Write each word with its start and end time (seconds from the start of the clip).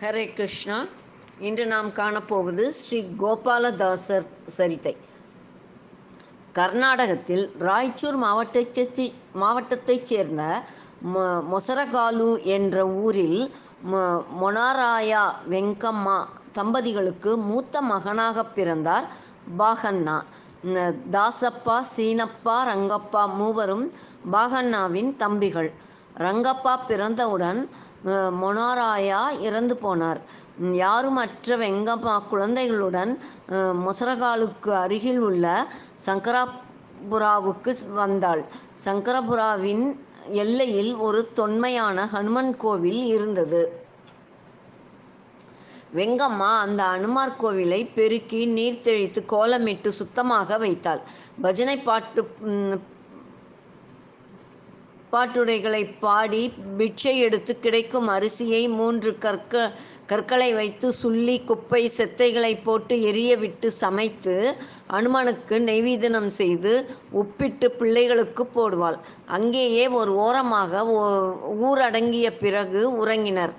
ஹரே 0.00 0.22
கிருஷ்ணா. 0.36 0.76
இன்று 1.38 1.64
நாம் 1.72 1.88
காணப்போவது 1.98 2.64
ஸ்ரீ 2.78 2.98
கோபாலதாசர் 3.20 4.24
சரிதை 4.56 4.92
கர்நாடகத்தில் 6.52 7.44
ராய்ச்சூர் 7.66 8.18
மாவட்டத்தை 8.22 9.06
மாவட்டத்தைச் 9.42 10.08
சேர்ந்த 10.10 10.42
மொசரகாலு 11.52 12.28
என்ற 12.56 12.86
ஊரில் 13.02 13.38
மொனாராயா 14.40 15.22
வெங்கம்மா 15.54 16.18
தம்பதிகளுக்கு 16.58 17.32
மூத்த 17.50 17.82
மகனாக 17.92 18.46
பிறந்தார் 18.56 19.06
பாகண்ணா. 19.62 20.18
தாசப்பா 21.16 21.78
சீனப்பா 21.94 22.58
ரங்கப்பா 22.72 23.24
மூவரும் 23.38 23.86
பாகண்ணாவின் 24.32 25.10
தம்பிகள். 25.16 25.72
ரங்கப்பா 26.26 26.76
பிறந்தவுடன் 26.90 27.62
மொனாராயா 28.40 29.20
இறந்து 29.48 29.74
போனார். 29.84 30.20
யாரும் 30.56 30.78
யாருமற்ற 30.82 31.56
வெங்கம்மா 31.62 32.14
குழந்தைகளுடன் 32.32 33.12
மொசரகாலுக்கு 33.84 34.70
அருகில் 34.82 35.22
உள்ள 35.28 35.44
சங்கராபுராவுக்கு 36.06 37.72
வந்தாள். 38.00 38.42
சங்கரபுராவின் 38.84 39.86
எல்லையில் 40.42 40.92
ஒரு 41.06 41.20
தொன்மையான 41.38 42.06
ஹனுமன் 42.12 42.52
கோவில் 42.62 43.02
இருந்தது. 43.14 43.62
வெங்கம்மா 45.98 46.52
அந்த 46.64 46.82
அனுமார் 46.94 47.38
கோவிலை 47.42 47.80
பெருக்கி 47.94 48.40
நீர் 48.56 48.82
தெளித்து 48.86 49.20
கோலமிட்டு 49.32 49.90
சுத்தமாக 50.00 50.58
வைத்தாள். 50.64 51.02
பஜனை 51.42 51.76
பாட்டு 51.88 52.22
பாட்டுடைகளை 55.14 55.94
பாடி 56.00 56.52
பிட்சை 56.76 57.18
எடுத்து 57.18 57.60
கிடைக்கும் 57.60 58.08
அரிசியை 58.08 58.68
மூன்று 58.68 59.18
கற்க 59.18 59.72
கற்களை 60.06 60.54
வைத்து 60.54 60.92
சுள்ளி 60.92 61.40
குப்பை 61.40 61.90
செத்தைகளை 61.98 62.58
போட்டு 62.64 63.02
எரிய 63.02 63.36
விட்டு 63.36 63.70
சமைத்து 63.70 64.54
அனுமனுக்கு 64.90 65.58
நெய்வேதனம் 65.58 66.26
செய்து 66.26 66.86
உப்பிட்டு 67.14 67.66
பிள்ளைகளுக்கு 67.66 68.46
போடுவாள். 68.54 68.98
அங்கேயே 69.26 69.88
ஒரு 69.88 70.16
ஓரமாக 70.16 70.86
ஓ- 70.86 71.76
ஊரடங்கிய 71.76 72.30
பிறகு 72.40 73.06
உறங்கினர். 73.06 73.52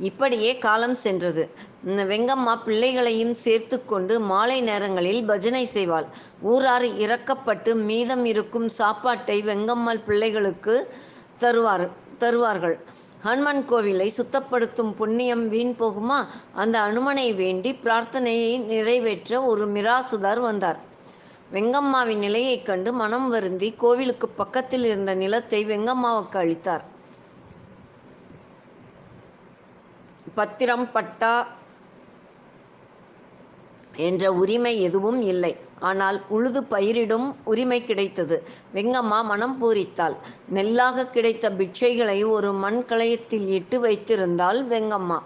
இப்படியே 0.00 0.58
காலம் 0.58 0.94
சென்றது. 0.94 1.50
இந்த 1.84 2.04
வெங்கம்மா 2.04 2.58
பிள்ளைகளையும் 2.64 3.34
சேர்த்து 3.34 3.84
கொண்டு 3.84 4.20
மாலை 4.20 4.60
நேரங்களில் 4.60 5.24
பஜனை 5.24 5.68
செய்வாள். 5.74 6.06
ஊரார் 6.40 6.84
இறக்கப்பட்டு 6.84 7.74
மீதம் 7.74 8.24
இருக்கும் 8.24 8.68
சாப்பாட்டை 8.68 9.42
வெங்கம்மாள் 9.42 10.04
பிள்ளைகளுக்கு 10.06 10.94
தருவார் 11.40 11.88
தருவார்கள். 12.18 12.78
ஹனுமன் 13.24 13.64
கோவிலை 13.70 14.10
சுத்தப்படுத்தும் 14.10 14.92
புண்ணியம் 14.92 15.48
வீண் 15.48 15.74
போகுமா? 15.78 16.26
அந்த 16.52 16.80
அனுமனை 16.80 17.34
வேண்டி 17.34 17.78
பிரார்த்தனையை 17.84 18.60
நிறைவேற்ற 18.60 19.42
ஒரு 19.42 19.68
மிராசுதார் 19.68 20.40
வந்தார். 20.40 20.80
வெங்கம்மாவின் 21.52 22.18
நிலையைக் 22.18 22.66
கண்டு 22.66 22.92
மனம் 22.92 23.28
வருந்தி 23.28 23.74
கோவிலுக்கு 23.76 24.28
பக்கத்தில் 24.28 24.84
இருந்த 24.84 25.14
நிலத்தை 25.14 25.66
வெங்கம்மாவுக்கு 25.66 26.36
அளித்தார். 26.36 26.94
பத்திரம் 30.38 30.86
பட்டா 30.96 31.34
என்ற 34.08 34.32
உரிமை 34.42 34.72
எதுவும் 34.88 35.20
இல்லை. 35.32 35.52
ஆனால் 35.88 36.18
உழுது 36.36 36.60
பயிரிடும் 36.72 37.28
உரிமை 37.50 37.78
கிடைத்தது. 37.84 38.36
வெங்கம்மா 38.74 39.18
மனம் 39.30 39.56
பூரித்தாள். 39.60 40.16
நெல்லாக 40.56 41.06
கிடைத்த 41.14 41.50
பிட்சைகளை 41.50 42.18
ஒரு 42.34 42.50
மண் 42.64 42.80
கலயத்தில் 42.90 43.46
இட்டு 43.58 43.78
வைத்திருந்தாள் 43.84 44.60
வெங்கம்மா. 44.72 45.18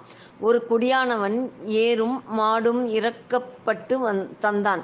ஒரு 0.46 0.58
குடியானவன் 0.70 1.38
ஏறும் 1.82 2.16
மாடும் 2.38 2.82
இறக்கப்பட்டு 2.98 3.96
வந் 4.06 4.22
தந்தான். 4.44 4.82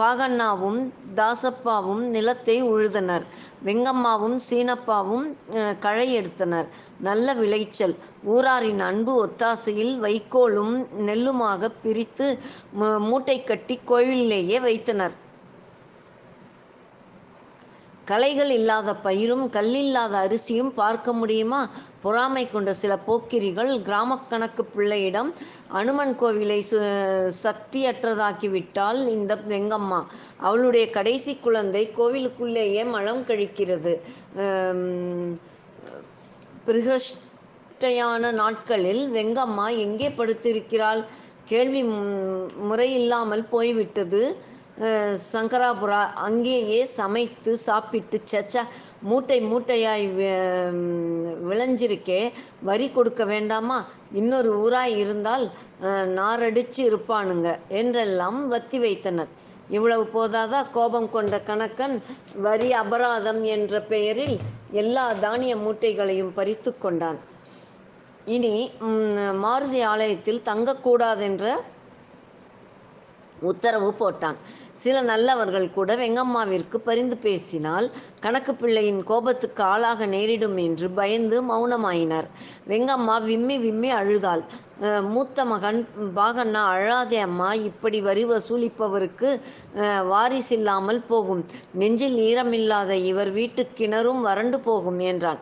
பாகண்ணாவும் 0.00 0.80
தாசப்பாவும் 1.18 2.02
நிலத்தை 2.14 2.56
உழுதனர். 2.72 3.24
வெங்கம்மாவும் 3.66 4.36
சீனப்பாவும் 4.48 5.26
களை 5.84 6.06
எடுத்தனர். 6.18 6.68
நல்ல 7.08 7.34
விளைச்சல். 7.40 7.94
ஊராரின் 8.34 8.82
அன்பு 8.90 9.12
ஒத்தாசையில் 9.24 9.94
வைக்கோலும் 10.04 10.74
நெல்லுமாக 11.08 11.70
பிரித்து 11.82 12.28
மூட்டை 13.08 13.38
கட்டி 13.50 13.78
கோயிலேயே 13.90 14.58
வைத்தனர். 14.68 15.14
களைகள் 18.10 18.50
இல்லாத 18.56 18.90
பயிரும் 19.06 19.44
கல்லில்லாத 19.56 20.14
அரிசியும் 20.24 20.72
பார்க்க 20.80 21.12
முடியுமா? 21.20 21.60
பொறாமை 22.04 22.44
கொண்ட 22.50 22.70
சில 22.80 22.92
போக்கிரிகள் 23.06 23.70
கிராமக்கணக்கு 23.88 24.62
பிள்ளையிடம் 24.74 25.30
அனுமன் 25.80 26.14
கோவிலை 26.20 26.58
சு 26.70 26.78
சக்தியற்றதாக்கிவிட்டால் 27.44 29.00
இந்த 29.16 29.32
வெங்கம்மா. 29.52 30.00
அவளுடைய 30.46 30.84
கடைசி 30.96 31.32
குழந்தை 31.46 31.82
கோவிலுக்குள்ளேயே 31.98 32.82
மலம் 32.94 33.22
கழிக்கிறது. 33.28 33.94
பிரகஷ்டையான 36.68 38.30
நாட்களில் 38.42 39.02
வெங்கம்மா 39.16 39.66
எங்கே 39.86 40.10
படுத்திருக்கிறாள்? 40.18 41.02
கேள்வி 41.52 41.82
முறையில்லாமல் 42.70 43.44
போய்விட்டது. 43.54 44.22
சங்கராபுரா 45.32 46.02
அங்கேயே 46.26 46.80
சமைத்து 46.96 47.52
சாப்பிட்டு 47.68 48.18
சச்ச 48.32 48.62
மூட்டை 49.08 49.38
மூட்டையாய் 49.50 50.04
விளைஞ்சிருக்கே. 51.48 52.20
வரி 52.68 52.86
கொடுக்க 52.90 53.22
வேண்டாமா? 53.32 53.78
இன்னொரு 54.20 54.50
ஊராய் 54.64 54.94
இருந்தால் 55.02 55.44
நாரடிச்சு 56.18 56.80
இருப்பானுங்க 56.90 57.48
என்றெல்லாம் 57.80 58.38
வத்தி 58.52 58.78
வைத்தனர். 58.84 59.30
இவ்வளவு 59.76 60.04
போதாதா 60.16 60.60
கோபம் 60.76 61.08
கொண்ட 61.14 61.40
கணக்கன்? 61.48 61.96
வரி 62.46 62.68
அபராதம் 62.82 63.40
என்ற 63.56 63.80
பெயரில் 63.92 64.36
எல்லா 64.82 65.06
தானிய 65.24 65.54
மூட்டைகளையும் 65.64 66.34
பறித்து 66.38 66.72
கொண்டான். 66.84 67.18
இனி 68.36 68.54
மாருதி 69.44 69.82
ஆலயத்தில் 69.92 70.46
தங்கக்கூடாதென்ற 70.50 71.46
உத்தரவு 73.50 73.90
போட்டான். 74.00 74.38
சில 74.82 74.96
நல்லவர்கள் 75.10 75.66
கூட 75.76 75.90
வெங்கம்மாவிற்கு 76.02 76.78
பரிந்து 76.88 77.16
பேசினால் 77.26 77.86
கணக்கு 78.24 78.52
பிள்ளையின் 78.60 79.02
கோபத்துக்கு 79.10 79.62
ஆளாக 79.72 80.06
நேரிடும் 80.14 80.56
என்று 80.66 80.88
பயந்து 80.98 81.36
மௌனமாயினர். 81.50 82.28
வெங்கம்மா 82.70 83.16
விம்மி 83.28 83.56
விம்மி 83.66 83.90
அழுதாள். 84.00 84.44
மூத்த 85.12 85.44
மகன் 85.52 85.78
பாகண்ணா 86.18 86.60
அழாதே 86.74 87.18
அம்மா 87.28 87.48
இப்படி 87.68 87.98
வரி 88.08 88.24
வசூலிப்பவருக்கு 88.32 89.30
வாரிசில்லாமல் 90.12 91.00
போகும். 91.10 91.42
நெஞ்சில் 91.80 92.18
ஈரமில்லாத 92.28 92.90
இவர் 93.10 93.30
வீட்டு 93.38 93.64
கிணறும் 93.78 94.22
வறண்டு 94.28 94.60
போகும் 94.68 95.00
என்றான். 95.12 95.40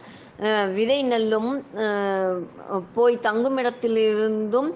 விதை 0.76 0.98
நெல்லும் 1.10 1.50
போய் 2.96 3.24
தங்குமிடத்திலிருந்தும் 3.26 4.70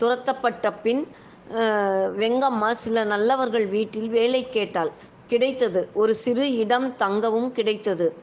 துரத்தப்பட்ட 0.00 0.72
பின் 0.84 1.02
வெங்கம்மா 2.20 2.70
சில 2.70 3.04
நல்லவர்கள் 3.04 3.66
வீட்டில் 3.66 4.08
வேலை 4.08 4.48
கேட்டாள். 4.48 4.90
கிடைத்தது. 5.26 5.88
ஒரு 5.94 6.14
சிறு 6.14 6.56
இடம் 6.56 6.96
தங்கவும் 6.96 7.52
கிடைத்தது. 7.52 8.14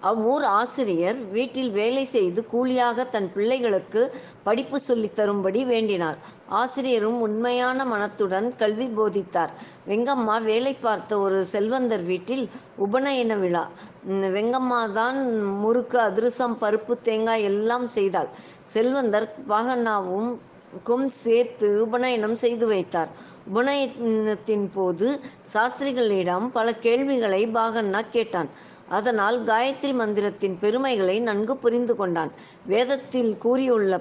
அவ்வூர் 0.00 0.44
ஆசிரியர் 0.44 1.14
வீட்டில் 1.14 1.70
வேலை 1.70 2.04
செய்து 2.04 2.46
கூலியாக 2.46 3.04
தன் 3.04 3.32
பிள்ளைகளுக்கு 3.34 4.14
படிப்பு 4.42 4.80
சொல்லித் 4.80 5.16
தரும்படி 5.16 5.64
வேண்டினார். 5.64 6.18
ஆசிரியரும் 6.48 7.20
உண்மையான 7.20 7.84
மனத்துடன் 7.84 8.56
கல்வி 8.56 8.86
போதித்தார். 8.86 9.52
வெங்கம்மா 9.88 10.42
வேலை 10.42 10.74
பார்த்த 10.74 11.18
ஒரு 11.18 11.44
செல்வந்தர் 11.44 12.02
வீட்டில் 12.02 12.48
உபநயன 12.78 13.38
விழா. 13.38 13.68
வெங்கம்மா 14.08 14.92
தான் 14.92 15.40
முறுக்கு 15.42 15.98
அதிரசம் 15.98 16.58
பருப்பு 16.60 16.94
தேங்காய் 17.02 17.42
எல்லாம் 17.42 17.88
செய்தாள். 17.88 18.28
செல்வந்தர் 18.62 19.34
பாகண்ணாவும் 19.48 20.30
க்கும் 20.74 21.06
சேர்த்து 21.22 21.68
உபநயனம் 21.86 22.36
செய்து 22.42 22.66
வைத்தார். 22.66 23.10
உபநயனத்தின் 23.50 24.66
போது 24.74 25.08
சாஸ்திரிகளிடம் 25.52 26.46
பல 26.56 26.74
கேள்விகளை 26.86 27.42
பாகண்ணா 27.56 28.00
கேட்டான். 28.16 28.50
அதனால் 28.88 29.36
காயத்ரி 29.50 29.92
மந்திரத்தின் 30.00 30.56
பெருமைகளை 30.62 31.16
நன்கு 31.28 31.54
புரிந்து 31.56 31.94
கொண்டான். 31.96 32.32
வேதத்தில் 32.72 33.32
கூறியுள்ள 33.44 34.00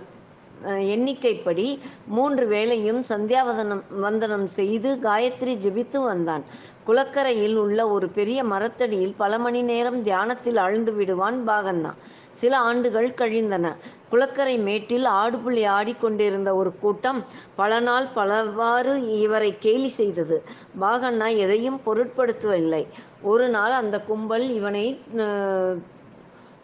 எண்ணிக்கைப்படி 0.96 1.68
மூன்று 2.16 2.46
வேளையும் 2.54 3.02
சந்தியாவதனம் 3.10 3.84
வந்தனம் 4.06 4.48
செய்து 4.58 4.92
காயத்ரி 5.08 5.54
ஜெபித்து 5.66 6.00
வந்தான். 6.12 6.44
குளக்கரையில் 6.88 7.56
உள்ள 7.56 7.80
ஒரு 7.90 8.08
பெரிய 8.10 8.40
மரத்தடியில் 8.44 9.14
பல 9.18 9.38
மணி 9.38 9.62
நேரம் 9.62 10.00
தியானத்தில் 10.04 10.58
ஆழ்ந்து 10.58 10.94
விடுவான் 10.94 11.38
பாகன்னா. 11.48 11.92
சில 12.32 12.58
ஆண்டுகள் 12.58 13.14
கழிந்தன. 13.14 13.66
குளக்கரை 14.12 14.56
மேட்டில் 14.58 15.06
ஆடுபுலி 15.06 15.64
ஆடிக்கொண்டிருந்த 15.68 16.50
ஒரு 16.56 16.72
கூட்டம் 16.80 17.20
பல 17.56 17.80
நாள் 17.80 18.08
பலவாறு 18.14 18.94
இவரை 19.20 19.52
கேலி 19.60 19.88
செய்தது. 19.88 20.38
பாகன்னா 20.82 21.30
எதையும் 21.38 21.80
பொருட்படுத்தவில்லை. 21.86 22.84
ஒரு 23.22 23.48
நாள் 23.48 23.72
அந்த 23.72 23.98
கும்பல் 24.02 24.48
இவனை 24.54 24.86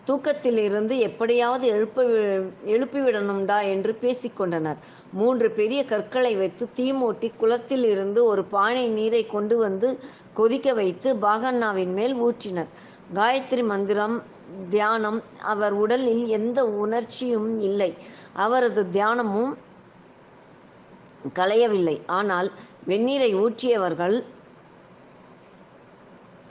தூக்கத்திலிருந்து 0.08 0.94
எப்படியாவது 1.08 1.66
எழுப்ப 1.76 2.04
எழுப்பிவிடணும்டா 2.74 3.58
என்று 3.74 3.92
பேசிக்கொண்டனர். 4.04 4.80
மூன்று 5.20 5.48
பெரிய 5.60 5.82
கற்களை 5.92 6.34
வைத்து 6.42 6.64
தீமூட்டி 6.78 7.28
குளத்தில் 7.42 7.86
இருந்து 7.94 8.20
ஒரு 8.32 8.44
பானை 8.54 8.86
நீரை 8.98 9.24
கொண்டு 9.34 9.56
வந்து 9.66 9.90
கொதிக்க 10.40 10.74
வைத்து 10.80 11.10
பாகண்ணாவின் 11.26 11.94
மேல் 12.00 12.16
ஊற்றினர். 12.28 12.72
காயத்ரி 13.18 13.64
மந்திரம் 13.72 14.16
தியானம் 14.74 15.20
அவர் 15.52 15.74
உடலில் 15.84 16.24
எந்த 16.38 16.60
உணர்ச்சியும் 16.84 17.52
இல்லை. 17.70 17.92
அவரது 18.46 18.82
தியானமும் 18.96 19.54
கலையவில்லை 21.40 21.98
ஆனால் 22.20 22.50
வெந்நீரை 22.90 23.32
ஊற்றியவர்கள் 23.44 24.18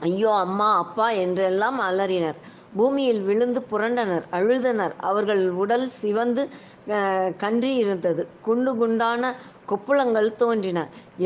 ஐயோ 0.07 0.31
அம்மா 0.45 0.67
அப்பா 0.83 1.07
என்றெல்லாம் 1.23 1.79
அலறினர். 1.89 2.39
பூமியில் 2.77 3.21
விழுந்து 3.29 3.61
புரண்டனர் 3.71 4.25
அழுதனர். 4.37 4.93
அவர்கள் 5.09 5.43
உடல் 5.63 5.87
சிவந்து 6.01 6.43
கன்றி 7.41 7.71
இருந்தது 7.81 8.21
குண்டு 8.45 8.71
குண்டான 8.79 9.33
கொப்புளங்கள் 9.69 10.29
தோன்றின. 10.41 10.79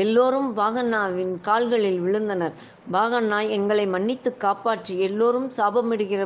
எல்லோரும் 0.04 0.48
பாகண்ணாவின் 0.58 1.32
கால்களில் 1.46 2.00
விழுந்தனர். 2.06 2.56
பாகண்ணா 2.96 3.38
எங்களை 3.56 3.86
மன்னித்து 3.94 4.30
காப்பாற்றி. 4.44 4.94
எல்லோரும் 5.06 5.48
சாபமிடுகிற 5.58 6.24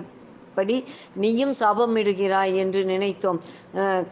படி 0.54 0.76
நீயும் 1.22 1.52
சாபமிடுகிறாய் 1.58 2.54
என்று 2.62 2.80
நினைத்தோம். 2.92 3.38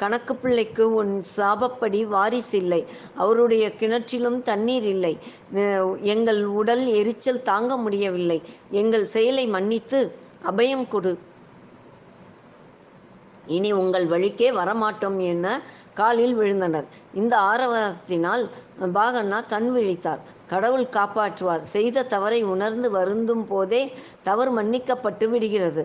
கணக்கு 0.03 0.35
பிள்ளைக்கு 0.43 0.85
உன் 1.01 1.13
சாபப்படி 1.37 2.01
வாரிசு 2.15 2.55
இல்லை. 2.63 2.81
அவருடைய 3.23 3.65
கிணற்றிலும் 3.81 4.39
தண்ணீர் 4.51 4.89
இல்லை. 4.95 5.15
எங்கள் 6.15 6.41
உடல் 6.61 6.85
எரிச்சல் 7.01 7.47
தாங்க 7.51 7.77
முடியவில்லை. 7.85 8.39
எங்கள் 8.83 9.07
செயலை 9.17 9.47
மன்னித்து 9.57 10.01
அபயம் 10.51 10.87
கொடு. 10.89 11.13
இனி 13.57 13.71
உங்கள் 13.73 14.07
வழிக்கே 14.07 14.49
வரமாட்டோம் 14.61 15.19
என 15.33 15.47
காலில் 16.01 16.35
விழுந்தனர். 16.39 16.89
இந்த 17.21 17.35
ஆரவாரத்தினால் 17.51 18.45
பாகண்ணா 18.97 19.39
கண் 19.53 19.71
விழித்தார். 19.77 20.21
கடவுள் 20.53 20.87
காப்பாற்றுவார். 20.97 21.65
செய்த 21.75 22.07
தவறை 22.13 22.41
உணர்ந்து 22.53 22.89
வருந்தும் 22.91 23.45
போதே 23.47 23.83
தவறு 24.29 24.51
மன்னிக்கப்பட்டு 24.59 25.27
விடுகிறது. 25.33 25.85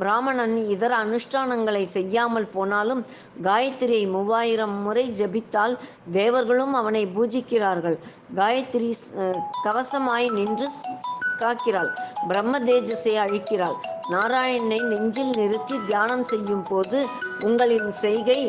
பிராமணன் 0.00 0.54
இதர 0.74 0.92
அனுஷ்டானங்களை 1.04 1.82
செய்யாமல் 1.96 2.46
போனாலும் 2.54 3.00
காயத்ரியை 3.46 4.04
மூவாயிரம் 4.14 4.76
முறை 4.84 5.04
ஜபித்தால் 5.20 5.74
தேவர்களும் 6.18 6.74
அவனை 6.80 7.02
பூஜிக்கிறார்கள். 7.16 7.98
காயத்ரி 8.38 8.90
கவசமாய் 9.66 10.28
நின்று 10.38 10.68
காக்கிறாள். 11.42 11.90
பிரம்ம 12.28 12.58
தேஜஸை 12.58 13.14
அழிக்கிறாள். 13.24 13.78
நாராயணனை 14.10 14.80
நெஞ்சில் 14.92 15.32
நிறுத்தி 15.40 15.78
தியானம் 15.86 16.24
செய்யும் 16.24 16.66
போது 16.68 16.98
உங்களின் 17.44 17.90
செய்கை 18.04 18.42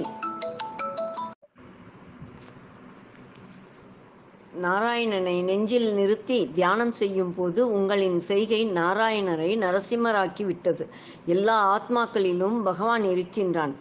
நாராயணனை 4.63 5.37
நெஞ்சில் 5.43 5.87
நிறுத்தி 5.93 6.37
தியானம் 6.53 6.91
செய்யும் 6.91 7.33
போது 7.35 7.61
உங்களின் 7.77 8.19
செய்கை 8.19 8.59
நாராயணரை 8.71 9.49
நரசிம்மராக்கி 9.63 10.43
விட்டது. 10.45 10.83
எல்லா 11.25 11.57
ஆத்மாக்களிலும் 11.73 12.59
பகவான் 12.63 13.03
இருக்கின்றான். 13.03 13.73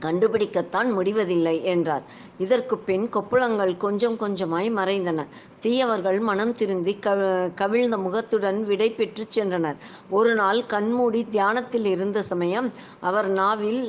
கண்டுபிடிக்கத்தான் 0.00 0.90
முடிவதில்லை 0.92 1.64
என்றார். 1.64 2.02
இதற்கு 2.44 2.74
பின் 2.86 3.06
கொப்புளங்கள் 3.14 3.72
கொஞ்சம் 3.84 4.16
கொஞ்சமாய் 4.22 4.68
மறைந்தன. 4.78 5.20
தீயவர்கள் 5.64 6.18
மனம் 6.28 6.52
திருந்தி 6.54 6.94
கவ 7.04 7.20
கவிழ்ந்த 7.60 7.96
முகத்துடன் 7.96 8.58
விடை 8.64 8.88
பெற்று 8.90 9.24
சென்றனர். 9.36 9.78
ஒரு 10.18 10.32
நாள் 10.40 10.60
கண்மூடி 10.72 11.22
தியானத்தில் 11.34 11.88
இருந்த 11.94 12.18
சமயம் 12.30 12.68
அவர் 13.08 13.28
நாவில் 13.40 13.80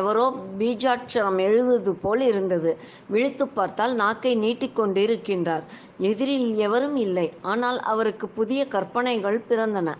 எவரோ 0.00 0.26
பீஜாட்சரம் 0.60 1.40
எழுதுவது 1.46 1.94
போல் 2.04 2.24
இருந்தது. 2.30 2.72
விழித்து 3.14 3.46
பார்த்தால் 3.48 3.94
நாக்கை 4.02 4.34
நீட்டிக்கொண்டிருக்கின்றார் 4.44 5.64
எதிரில் 6.08 6.50
எவரும் 6.66 6.96
இல்லை. 7.06 7.26
ஆனால் 7.52 7.78
அவருக்கு 7.92 8.26
புதிய 8.38 8.60
கற்பனைகள் 8.74 9.38
பிறந்தன. 9.48 9.90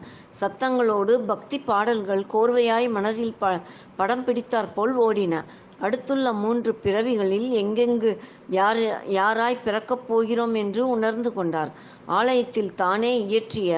சத்தங்களோடு 0.40 1.12
பக்தி 1.30 1.58
பாடல்கள் 1.70 2.22
கோர்வையாய் 2.32 2.88
மனதில் 2.96 3.36
ப 3.38 3.52
படம் 3.98 4.24
பிடித்தாற்போல் 4.26 4.94
ஓடின. 5.06 5.34
அடுத்துள்ள 5.84 6.26
மூன்று 6.42 6.72
பிறவிகளில் 6.84 7.48
எங்கெங்கு 7.62 8.10
யார் 8.58 8.82
யாராய் 9.18 9.64
பிறக்கப் 9.66 10.06
போகிறோம் 10.08 10.54
என்று 10.62 10.82
உணர்ந்து 10.96 11.30
கொண்டார். 11.38 11.70
ஆலயத்தில் 12.18 12.74
தானே 12.82 13.12
இயற்றிய 13.26 13.72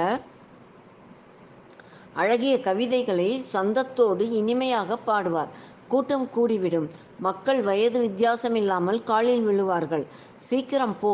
அழகிய 2.22 2.54
கவிதைகளை 2.66 3.30
சந்தத்தோடு 3.54 4.24
இனிமையாக 4.40 4.98
பாடுவார். 5.08 5.50
கூட்டம் 5.90 6.28
கூடிவிடும். 6.36 6.86
மக்கள் 7.26 7.60
வயது 7.68 7.98
வித்தியாசமில்லாமல் 8.06 9.00
காலில் 9.10 9.44
விழுவார்கள். 9.48 10.04
சீக்கிரம் 10.48 10.96
போ 11.02 11.12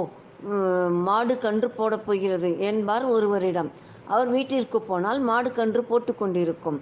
மாடு 1.06 1.34
கன்று 1.42 1.68
போடப் 1.78 2.06
போகிறது 2.06 2.48
என்பார் 2.68 3.04
ஒருவரிடம். 3.14 3.68
அவர் 4.14 4.30
வீட்டிற்கு 4.34 4.78
போனால் 4.88 5.20
மாடு 5.28 5.50
கன்று 5.58 5.82
போட்டு 5.90 6.12
கொண்டிருக்கும். 6.20 6.78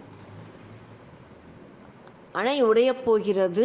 அணை 2.38 2.56
உடையப் 2.64 3.02
போகிறது 3.04 3.64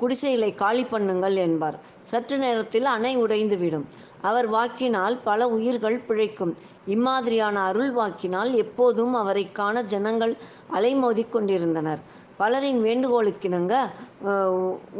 குடிசைகளை 0.00 0.50
காலி 0.62 0.84
பண்ணுங்கள் 0.92 1.36
என்பார். 1.46 1.76
சற்று 2.10 2.36
நேரத்தில் 2.44 2.88
அணை 2.94 3.12
உடைந்துவிடும் 3.24 3.86
அவர் 4.28 4.48
வாக்கினால் 4.54 5.16
பல 5.28 5.46
உயிர்கள் 5.56 5.98
பிழைக்கும். 6.08 6.52
இம்மாதிரியான 6.94 7.56
அருள் 7.70 7.92
வாக்கினால் 7.98 8.50
எப்போதும் 8.62 9.14
அவரை 9.20 9.44
காண 9.60 9.82
ஜனங்கள் 9.92 10.34
அலைமோதி 10.78 11.24
கொண்டிருந்தனர். 11.28 12.02
பலரின் 12.40 12.80
வேண்டுகோளுக்கிணங்க 12.86 13.74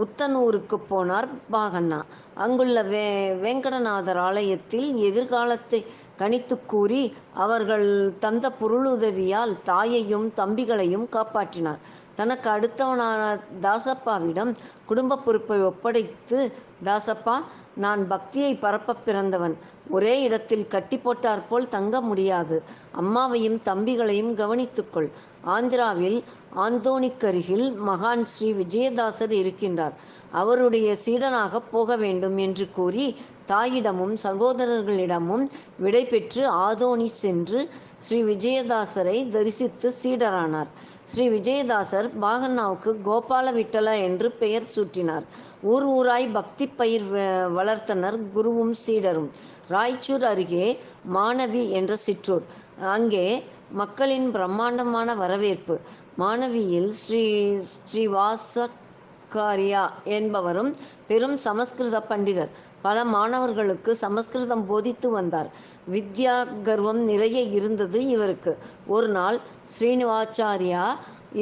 உத்தனூருக்கு 0.05 0.77
போனார் 0.91 1.29
பாகண்ணா. 1.55 2.01
அங்குள்ள 2.45 2.79
வே 2.93 3.05
வேங்கடநாதர் 3.45 4.21
ஆலயத்தில் 4.29 4.89
எதிர்காலத்தை 5.09 5.81
கணித்து 6.21 6.57
கூறி 6.73 7.03
அவர்கள் 7.45 7.89
தந்த 8.25 8.53
பொருளுதவியால் 8.61 9.55
தாயையும் 9.71 10.27
தம்பிகளையும் 10.41 11.07
காப்பாற்றினார். 11.17 11.81
தனக்கு 12.17 12.49
அடுத்தவனான 12.51 13.23
தாசப்பாவிடம் 13.63 14.53
குடும்ப 14.87 15.19
பொறுப்பை 15.19 15.59
ஒப்படைத்து 15.63 16.41
தாசப்பா 16.85 17.37
நான் 17.75 18.03
பக்தியை 18.09 18.55
பரப்ப 18.55 18.95
பிறந்தவன். 19.07 19.55
ஒரே 19.91 20.15
இடத்தில் 20.21 20.67
கட்டி 20.67 20.97
போட்டாற்போல் 20.97 21.69
தங்க 21.69 22.01
முடியாது. 22.01 22.57
அம்மாவையும் 23.01 23.59
தம்பிகளையும் 23.65 24.33
கவனித்துக்கொள் 24.41 25.09
ஆந்திராவில் 25.55 26.19
ஆந்தோனிக்கருகில் 26.67 27.67
மகான் 27.89 28.25
ஸ்ரீ 28.33 28.53
விஜயதாசர் 28.53 29.35
இருக்கின்றார். 29.43 29.97
அவருடைய 30.31 30.97
சீடனாக 31.05 31.61
போக 31.71 31.97
வேண்டும் 31.97 32.39
என்று 32.39 32.67
கூறி 32.73 33.07
தாயிடமும் 33.49 34.15
சகோதரர்களிடமும் 34.23 35.45
விடை 35.79 36.05
பெற்று 36.05 36.43
ஆதோனி 36.69 37.09
சென்று 37.23 37.61
ஸ்ரீ 37.97 38.23
விஜயதாசரை 38.23 39.19
தரிசித்து 39.31 39.93
சீடரானார். 40.03 40.71
ஸ்ரீ 41.05 41.29
விஜயதாசர் 41.29 42.11
பாகண்ணாவுக்கு 42.23 42.97
கோபால 43.05 43.53
விட்டல 43.53 44.03
என்று 44.03 44.31
பெயர் 44.31 44.63
சூட்டினார். 44.77 45.23
ஊர் 45.63 45.87
ஊராய் 45.87 46.33
பக்தி 46.33 46.67
பயிர் 46.67 47.03
வ- 47.13 47.53
வளர்த்தனர் 47.57 48.19
குருவும் 48.35 48.75
சீடரும். 48.87 49.29
ராய்ச்சூர் 49.71 50.23
அருகே 50.23 50.79
மாணவி 51.15 51.71
என்ற 51.71 51.97
சிற்றூர். 51.97 52.43
அங்கே 52.81 53.45
மக்களின் 53.71 54.31
பிரம்மாண்டமான 54.31 55.15
வரவேற்பு. 55.15 55.81
மாணவியில் 56.17 56.91
ஸ்ரீ 56.91 57.57
ஸ்ரீவாசக்காரியா 57.93 59.91
என்பவரும் 60.05 60.77
பெரும் 61.07 61.37
சமஸ்கிருத 61.37 62.03
பண்டிதர். 62.09 62.49
பல 62.87 62.99
மாணவர்களுக்கு 63.15 63.91
சமஸ்கிருதம் 64.05 64.65
போதித்து 64.71 65.09
வந்தார். 65.17 65.49
வித்யா 65.95 66.35
கர்வம் 66.67 67.03
நிறைய 67.11 67.39
இருந்தது 67.59 67.99
இவருக்கு. 68.15 68.53
ஒரு 68.95 69.09
நாள் 69.19 69.39
ஸ்ரீனிவாச்சாரியா 69.75 70.85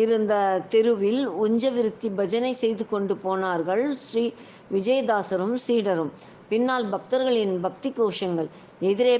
இருந்த 0.02 0.34
தெருவில் 0.72 1.22
உஞ்சவிருத்தி 1.44 2.08
பஜனை 2.18 2.52
செய்து 2.62 2.84
கொண்டு 2.92 3.14
போனார்கள் 3.25 3.84
ஸ்ரீ 4.04 4.25
விஜயதாசரும் 4.75 5.56
சீடரும். 5.66 6.12
பின்னால் 6.50 6.87
பக்தர்களின் 6.92 7.54
பக்தி 7.64 7.90
கோஷங்கள். 7.99 8.49
எதிரே 8.90 9.16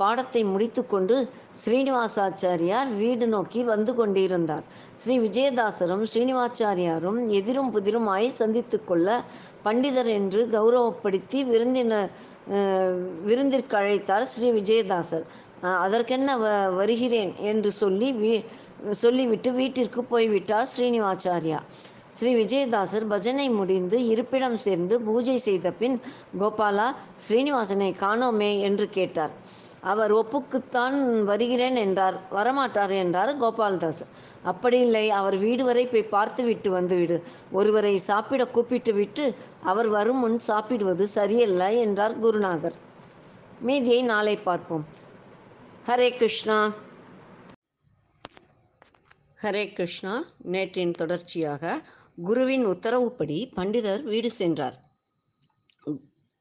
பாடத்தை 0.00 0.40
முடித்துக்கொண்டு 0.52 1.16
ஸ்ரீனிவாசாச்சாரியார் 1.60 2.88
வீடு 3.00 3.26
நோக்கி 3.34 3.60
வந்து 3.72 3.92
கொண்டிருந்தார். 3.94 4.64
ஸ்ரீ 5.02 5.14
விஜயதாசரும் 5.26 6.04
ஸ்ரீனிவாச்சாரியாரும் 6.12 7.20
எதிரும் 7.38 7.70
புதிருமாய் 7.74 8.28
சந்தித்து 8.40 8.78
கொள்ள 8.84 9.08
பண்டிதர் 9.66 10.10
என்று 10.18 10.40
கௌரவப்படுத்தி 10.56 11.40
விருந்தினர் 11.52 12.10
விருந்திற்கு 13.28 13.74
அழைத்தார் 13.80 14.26
ஸ்ரீ 14.32 14.48
விஜயதாசர். 14.58 15.24
அதற்கென்ன 15.84 16.30
வ 16.42 16.46
வருகிறேன் 16.78 17.32
என்று 17.50 17.70
சொல்லி 17.82 18.08
வீ 18.20 18.32
சொல்லிவிட்டு 19.02 19.50
வீட்டிற்கு 19.60 20.00
போய்விட்டார் 20.12 20.70
ஸ்ரீனிவாச்சாரியா. 20.74 21.58
ஸ்ரீ 22.16 22.30
விஜயதாசர் 22.40 23.06
பஜனை 23.12 23.46
முடிந்து 23.58 23.96
இருப்பிடம் 24.12 24.58
சேர்ந்து 24.64 24.94
பூஜை 25.06 25.36
செய்த 25.46 25.72
பின் 25.80 25.96
கோபாலா 26.40 26.88
ஸ்ரீனிவாசனை 27.26 27.90
காணோமே 28.04 28.52
என்று 28.68 28.86
கேட்டார். 28.98 29.32
அவர் 29.92 30.12
ஒப்புக்குத்தான் 30.14 30.96
வருகிறேன் 31.30 31.76
என்றார். 31.84 32.16
வரமாட்டார் 32.36 32.94
என்றார் 33.02 33.32
கோபால்தாஸ். 33.42 34.02
அப்படி 34.50 34.78
இல்லை 34.86 35.04
அவர் 35.18 35.36
வீடு 35.44 35.62
வரை 35.64 35.84
போய் 35.86 36.12
பார்த்து 36.14 36.42
விட்டு 36.44 36.70
வந்துவிடு. 36.70 37.16
ஒருவரை 37.58 37.94
சாப்பிட 38.08 38.42
கூப்பிட்டு 38.54 38.92
விட்டு 38.94 39.26
அவர் 39.72 39.88
வரும் 39.96 40.22
முன் 40.24 40.38
சாப்பிடுவது 40.48 41.06
சரியல்ல 41.16 41.62
என்றார் 41.84 42.16
குருநாதர். 42.18 42.76
மீதியை 43.60 44.00
நாளை 44.12 44.36
பார்ப்போம். 44.48 44.84
ஹரே 45.88 46.08
கிருஷ்ணா. 46.16 46.58
ஹரே 49.42 49.64
கிருஷ்ணா. 49.72 50.14
நேற்றின் 50.52 50.98
தொடர்ச்சியாக 51.00 51.80
குருவின் 52.26 52.66
உத்தரவுப்படி 52.66 53.38
பண்டிதர் 53.56 54.02
வீடு 54.12 54.30
சென்றார். 54.40 54.76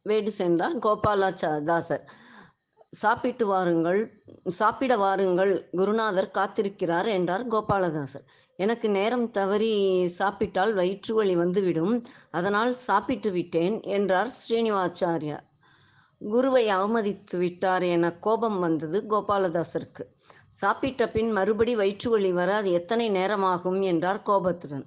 வீடு 0.06 0.32
சென்றார் 0.32 0.76
கோபாலாச்சா 0.86 1.50
தாசர். 1.70 2.06
சாப்பிட்டு 2.94 3.46
வாருங்கள் 3.48 4.02
சாப்பிட 4.58 4.94
வாருங்கள் 4.98 5.54
குருநாதர் 5.72 6.30
காத்திருக்கிறார் 6.34 7.08
என்றார் 7.08 7.44
கோபாலதாசர். 7.48 8.26
எனக்கு 8.60 8.88
நேரம் 8.90 9.26
தவறி 9.32 9.72
சாப்பிட்டால் 10.18 10.74
வயிற்று 10.74 11.14
வலி 11.16 11.36
வந்துவிடும் 11.36 11.96
அதனால் 12.32 12.74
சாப்பிட்டு 12.88 13.32
விட்டேன் 13.32 13.78
என்றார் 13.98 14.32
ஸ்ரீனிவாச்சாரியா 14.40 15.40
குருவை 16.22 16.66
அவமதித்து 16.70 17.38
விட்டார் 17.38 17.84
என 17.84 18.12
கோபம் 18.20 18.60
வந்தது 18.60 18.98
கோபாலதாசருக்கு. 19.10 20.04
சாப்பிட்ட 20.60 21.04
பின் 21.10 21.32
மறுபடி 21.32 21.74
வயிற்று 21.76 22.10
வலி 22.10 22.32
வர 22.32 22.50
அது 22.56 22.72
எத்தனை 22.72 23.08
நேரமாகும் 23.10 23.82
என்றார் 23.82 24.22
கோபத்துடன். 24.22 24.86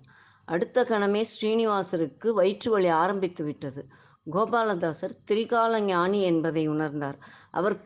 அடுத்த 0.48 0.84
கணமே 0.84 1.22
ஸ்ரீனிவாசருக்கு 1.32 2.28
வயிற்று 2.32 2.70
வலி 2.70 2.90
ஆரம்பித்து 3.02 3.42
விட்டது. 3.44 3.82
கோபாலதாசர் 4.26 5.14
திரிகால 5.30 5.80
ஞானி 5.80 6.20
என்பதை 6.22 6.64
உணர்ந்தார். 6.68 7.18
அவர் 7.50 7.76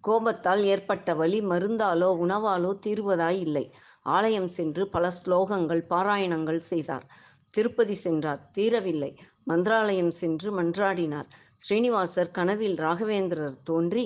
கோபத்தால் 0.00 0.62
ஏற்பட்ட 0.64 1.14
வலி 1.14 1.40
மருந்தாலோ 1.42 2.08
உணவாலோ 2.24 2.70
தீர்வதாய் 2.86 3.38
இல்லை. 3.38 3.64
ஆலயம் 4.06 4.48
சென்று 4.48 4.82
பல 4.88 5.10
ஸ்லோகங்கள் 5.18 5.82
பாராயணங்கள் 5.88 6.62
செய்தார். 6.70 7.06
திருப்பதி 7.54 7.94
சென்றார் 7.94 8.42
தீரவில்லை. 8.58 9.12
மந்திராலயம் 9.44 10.14
சென்று 10.20 10.48
மன்றாடினார். 10.58 11.28
ஸ்ரீனிவாசர் 11.56 12.30
கனவில் 12.30 12.76
ராகவேந்திரர் 12.78 13.56
தோன்றி 13.62 14.04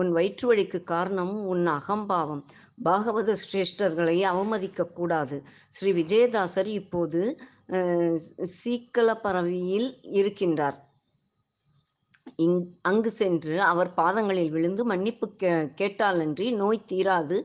உன் 0.00 0.10
வயிற்று 0.10 0.46
வழிக்கு 0.46 0.78
காரணம் 0.84 1.34
உன் 1.44 1.66
அகம்பாவம். 1.66 2.42
பாகவத 2.84 3.36
சிரேஷ்டர்களை 3.42 4.16
அவமதிக்க 4.30 4.86
கூடாது. 4.92 5.36
ஸ்ரீ 5.68 5.90
விஜயதாசர் 5.92 6.70
இப்போது 6.80 7.20
சீக்கலப்பரவியில் 8.58 9.90
இருக்கின்றார். 10.20 10.78
இங் 12.44 12.60
அங்கு 12.90 13.10
சென்று 13.10 13.54
அவர் 13.70 13.90
பாதங்களில் 13.94 14.52
விழுந்து 14.54 14.82
மன்னிப்பு 14.84 15.26
கே 15.40 15.50
கேட்டாலன்றி 15.80 16.46
நோய் 16.62 16.86
தீராது 16.92 17.38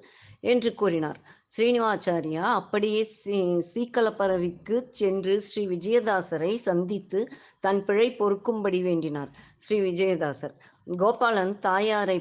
என்று 0.52 0.70
கூறினார். 0.74 1.20
ஸ்ரீனிவாச்சாரியா 1.56 2.46
அப்படியே 2.60 3.02
சீ 3.04 3.38
சீக்கலப்பரவிக்கு 3.74 4.76
சென்று 5.00 5.36
ஸ்ரீ 5.42 5.64
விஜயதாசரை 5.68 6.54
சந்தித்து 6.68 7.20
தன் 7.60 7.82
பிழை 7.86 8.08
பொறுக்கும்படி 8.20 8.82
வேண்டினார். 8.90 9.32
ஸ்ரீ 9.58 9.78
விஜயதாசர் 9.80 10.56
கோபாலன் 10.88 11.54
தாயாரை 11.60 12.20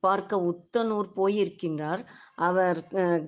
பார்க்க 0.00 0.40
உத்தனூர் 0.52 1.08
போயிருக்கின்றார். 1.18 2.02
அவர் 2.48 2.80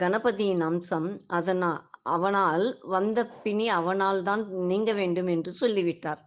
கணபதியின் 0.03 0.65
அம்சம் 0.71 1.11
அதனா 1.39 1.73
அவனால் 2.03 2.79
வந்த 2.81 3.27
பிணி 3.43 3.69
அவனால் 3.69 4.23
தான் 4.23 4.49
நீங்க 4.49 4.93
வேண்டும் 4.93 5.27
என்று 5.27 5.51
சொல்லிவிட்டார். 5.51 6.23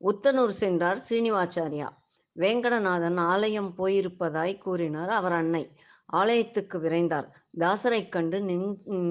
உத்தனூர் 0.00 0.48
சென்றார் 0.48 1.00
சீனிவாச்சாரியா. 1.10 1.88
வேங்கடநாதன் 2.36 3.20
ஆலயம் 3.20 3.74
போயிருப்பதாய் 3.78 4.58
கூறினார் 4.58 5.08
அவர் 5.08 5.32
அன்னை. 5.32 5.74
ஆலயத்துக்கு 6.12 6.78
விரைந்தார். 6.78 7.28
தாசரைக் 7.54 8.08
கண்டு 8.08 8.38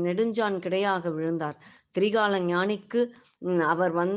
நெடுஞ்சான் 0.05 0.57
கிடையாக 0.65 1.11
விழுந்தார். 1.13 1.57
திரிகால 1.95 2.39
ஞானிக்கு 2.47 3.01
அவர் 3.65 3.93
வந் 3.95 4.13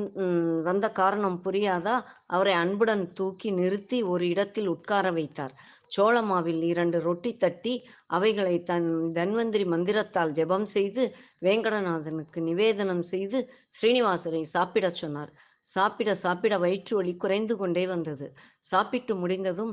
வந்த 0.62 0.86
காரணம் 0.92 1.38
புரியாதா? 1.44 1.94
அவரை 2.26 2.54
அன்புடன் 2.54 3.04
தூக்கி 3.12 3.48
நிறுத்தி 3.50 3.98
ஒரு 4.12 4.24
இடத்தில் 4.28 4.68
உட்கார 4.68 5.06
வைத்தார். 5.10 5.54
சோளமாவில் 5.96 6.62
இரண்டு 6.62 6.98
ரொட்டி 7.00 7.30
தட்டி 7.36 7.74
அவைகளை 8.08 8.56
தன் 8.62 8.88
தன்வந்திரி 9.16 9.64
மந்திரத்தால் 9.66 10.34
ஜெபம் 10.38 10.68
செய்து 10.76 11.04
வேங்கடநாதனுக்கு 11.46 12.40
நிவேதனம் 12.50 13.04
செய்து 13.12 13.40
ஸ்ரீனிவாசரை 13.78 14.42
சாப்பிடச் 14.54 15.00
சொன்னார். 15.02 15.32
சாப்பிட 15.64 16.10
சாப்பிட 16.16 16.54
வயிற்று 16.58 16.94
வலி 16.96 17.12
குறைந்து 17.16 17.54
கொண்டே 17.56 17.84
வந்தது. 17.86 18.26
சாப்பிட்டு 18.64 19.14
முடிந்ததும் 19.14 19.72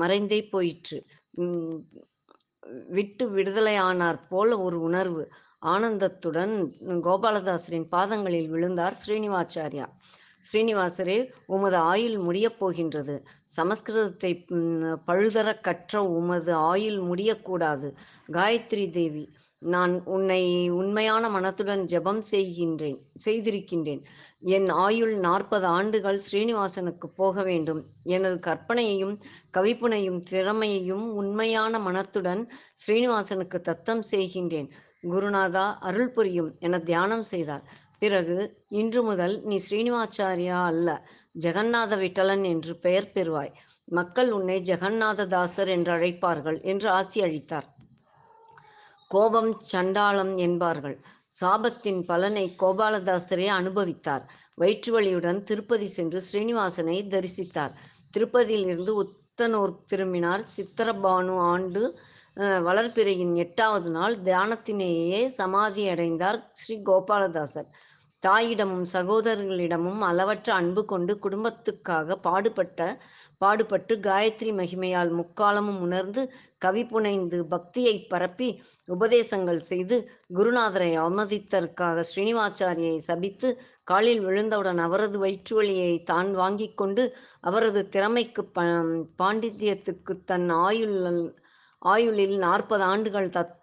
மறைந்தே 0.00 0.40
போயிற்று. 0.50 0.98
விட்டு 2.88 3.24
விடுதலையானார் 3.28 4.18
போல 4.28 4.58
ஒரு 4.60 4.80
உணர்வு. 4.80 5.24
ஆனந்தத்துடன் 5.66 6.54
கோபாலதாசரின் 7.04 7.88
பாதங்களில் 7.88 8.48
விழுந்தார் 8.48 8.98
ஸ்ரீனிவாச்சாரியா 9.00 9.86
ஸ்ரீனிவாசரே 10.48 11.18
உமது 11.46 11.78
ஆயுள் 11.92 12.18
முடியப் 12.18 12.58
போகின்றது. 12.58 13.14
சமஸ்கிருதத்தை 13.56 14.32
பழுதர 15.06 15.48
கற்ற 15.60 16.02
உமது 16.18 16.52
ஆயுள் 16.72 17.00
முடியக்கூடாது 17.10 17.88
காயத்ரி 18.32 18.86
தேவி 18.90 19.24
நான் 19.62 19.92
உன்னை 20.04 20.42
உண்மையான 20.78 21.24
மனத்துடன் 21.28 21.82
ஜெபம் 21.92 22.22
செய்கின்றேன் 22.30 22.96
செய்திருக்கின்றேன். 23.24 24.00
என் 24.54 24.68
ஆயுள் 24.84 25.12
நாற்பது 25.26 25.66
ஆண்டுகள் 25.78 26.18
ஸ்ரீனிவாசனுக்கு 26.26 27.08
போக 27.16 27.42
வேண்டும். 27.42 27.82
எனது 28.14 28.38
கற்பனையையும் 28.48 29.14
கவிப்புனையும் 29.58 30.20
திறமையையும் 30.30 31.06
உண்மையான 31.20 31.78
மனத்துடன் 31.78 32.42
ஸ்ரீனிவாசனுக்கு 32.82 33.60
தத்தம் 33.60 34.02
செய்கின்றேன். 34.10 34.68
குருநாதா 35.12 35.66
அருள் 35.80 36.12
புரியும் 36.16 36.50
என 36.58 36.78
தியானம் 36.90 37.24
செய்தார். 37.32 37.64
பிறகு 38.02 38.36
இன்று 38.80 39.00
முதல் 39.02 39.34
நீ 39.48 39.56
ஸ்ரீனிவாச்சாரியா 39.66 40.60
அல்ல 40.70 40.88
ஜெகநாத 41.44 41.92
விட்டலன் 42.02 42.44
என்று 42.52 42.72
பெயர் 42.84 43.12
பெறுவாய். 43.14 43.52
மக்கள் 43.88 44.30
உன்னை 44.30 44.56
ஜெகநாத 44.70 45.26
தாசர் 45.26 45.70
என்று 45.74 45.92
அழைப்பார்கள் 45.96 46.58
என்று 46.72 46.88
ஆசி 46.98 47.18
அளித்தார். 47.22 47.68
கோபம் 49.10 49.52
சண்டாளம் 49.72 50.34
என்பார்கள். 50.46 50.96
சாபத்தின் 51.40 52.00
பலனை 52.10 52.44
கோபாலதாசரே 52.62 53.48
அனுபவித்தார். 53.58 54.24
வயிற்றுவலியுடன் 54.60 55.40
திருப்பதி 55.42 55.88
சென்று 55.96 56.20
ஸ்ரீனிவாசனை 56.28 56.96
தரிசித்தார். 57.14 57.76
திருப்பதியில் 58.14 58.66
இருந்து 58.66 58.94
உத்தனூர் 59.04 59.74
திரும்பினார். 59.92 60.44
சித்திரபானு 60.56 61.36
ஆண்டு 61.52 61.84
வளர்பிறையின் 62.66 63.32
எட்டாவது 63.42 63.88
நாள் 63.90 64.14
தியானத்தினேயே 64.26 65.22
சமாதி 65.38 65.82
அடைந்தார் 65.88 66.38
ஸ்ரீ 66.60 66.76
கோபாலதாசர். 66.90 67.68
தாயிடமும் 68.22 68.84
சகோதரர்களிடமும் 68.92 70.00
அளவற்ற 70.00 70.48
அன்பு 70.54 70.82
கொண்டு 70.84 71.12
குடும்பத்துக்காக 71.18 72.16
பாடுபட்ட 72.22 72.80
பாடுபட்டு 73.40 73.94
காயத்ரி 74.00 74.50
மகிமையால் 74.52 75.10
முக்காலமும் 75.10 75.80
உணர்ந்து 75.80 76.22
கவி 76.58 76.82
புனைந்து 76.84 77.38
பக்தியை 77.44 77.94
பரப்பி 78.10 78.48
உபதேசங்கள் 78.88 79.60
செய்து 79.62 79.96
குருநாதரை 80.34 80.90
அவமதித்தற்காக 80.96 82.04
ஸ்ரீனிவாச்சாரியை 82.10 82.96
சபித்து 83.00 83.50
காலில் 83.84 84.22
விழுந்தவுடன் 84.24 84.82
அவரது 84.82 85.18
வயிற்றுவலியை 85.18 85.92
தான் 86.04 86.30
வாங்கி 86.34 86.68
கொண்டு 86.74 87.04
அவரது 87.40 87.82
திறமைக்கு 87.88 88.44
ப 88.54 88.66
பாண்டித்யத்துக்கு 89.22 90.14
தன் 90.24 90.48
ஆயுள் 90.62 90.98
ஆயுளில் 91.82 92.36
நாற்பது 92.38 92.84
ஆண்டுகள் 92.84 93.28
தத் 93.30 93.58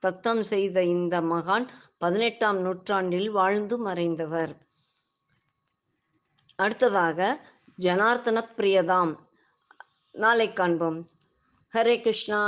தத்தம் 0.00 0.42
செய்த 0.42 0.84
இந்த 0.84 1.20
மகான் 1.20 1.68
பதினெட்டாம் 1.98 2.60
நூற்றாண்டில் 2.60 3.30
வாழ்ந்து 3.30 3.86
மறைந்தவர். 3.86 4.54
அடுத்ததாக 6.56 7.46
ஜனார்த்தன 7.80 8.44
பிரியதாம் 8.56 9.16
நாளை 10.12 10.52
காண்போம். 10.52 11.08
ஹரே 11.72 12.00
கிருஷ்ணா. 12.00 12.42